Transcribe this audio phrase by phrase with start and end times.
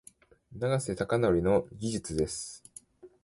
[0.57, 2.63] 永瀬貴規の技術です。